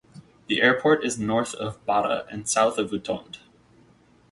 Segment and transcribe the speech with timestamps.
[0.47, 3.37] The airport is north of Bata and south of Utonde.